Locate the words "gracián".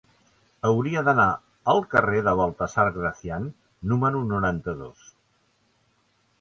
2.97-3.47